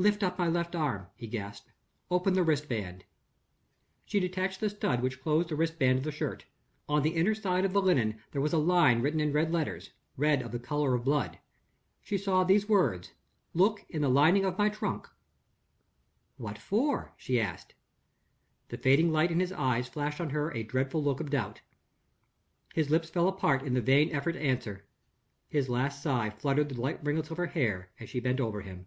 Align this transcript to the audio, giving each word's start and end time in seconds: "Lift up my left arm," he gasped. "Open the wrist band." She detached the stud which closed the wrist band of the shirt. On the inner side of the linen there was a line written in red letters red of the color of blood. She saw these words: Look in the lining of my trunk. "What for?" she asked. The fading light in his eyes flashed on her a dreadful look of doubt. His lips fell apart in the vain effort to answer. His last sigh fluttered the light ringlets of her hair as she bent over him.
"Lift 0.00 0.22
up 0.22 0.38
my 0.38 0.46
left 0.46 0.76
arm," 0.76 1.08
he 1.16 1.26
gasped. 1.26 1.72
"Open 2.08 2.34
the 2.34 2.44
wrist 2.44 2.68
band." 2.68 3.02
She 4.04 4.20
detached 4.20 4.60
the 4.60 4.70
stud 4.70 5.02
which 5.02 5.20
closed 5.20 5.48
the 5.48 5.56
wrist 5.56 5.76
band 5.76 5.98
of 5.98 6.04
the 6.04 6.12
shirt. 6.12 6.44
On 6.88 7.02
the 7.02 7.16
inner 7.16 7.34
side 7.34 7.64
of 7.64 7.72
the 7.72 7.82
linen 7.82 8.20
there 8.30 8.40
was 8.40 8.52
a 8.52 8.58
line 8.58 9.02
written 9.02 9.18
in 9.18 9.32
red 9.32 9.50
letters 9.50 9.90
red 10.16 10.40
of 10.40 10.52
the 10.52 10.60
color 10.60 10.94
of 10.94 11.02
blood. 11.04 11.40
She 12.00 12.16
saw 12.16 12.44
these 12.44 12.68
words: 12.68 13.10
Look 13.54 13.84
in 13.88 14.00
the 14.00 14.08
lining 14.08 14.44
of 14.44 14.56
my 14.56 14.68
trunk. 14.68 15.08
"What 16.36 16.58
for?" 16.58 17.12
she 17.16 17.40
asked. 17.40 17.74
The 18.68 18.78
fading 18.78 19.10
light 19.12 19.32
in 19.32 19.40
his 19.40 19.50
eyes 19.50 19.88
flashed 19.88 20.20
on 20.20 20.30
her 20.30 20.52
a 20.54 20.62
dreadful 20.62 21.02
look 21.02 21.18
of 21.18 21.30
doubt. 21.30 21.60
His 22.72 22.88
lips 22.88 23.10
fell 23.10 23.26
apart 23.26 23.64
in 23.64 23.74
the 23.74 23.80
vain 23.80 24.14
effort 24.14 24.34
to 24.34 24.40
answer. 24.40 24.86
His 25.48 25.68
last 25.68 26.00
sigh 26.00 26.30
fluttered 26.30 26.68
the 26.68 26.80
light 26.80 27.02
ringlets 27.04 27.32
of 27.32 27.36
her 27.36 27.46
hair 27.46 27.90
as 27.98 28.08
she 28.08 28.20
bent 28.20 28.38
over 28.38 28.60
him. 28.60 28.86